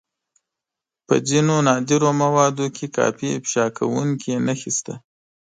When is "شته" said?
4.77-4.93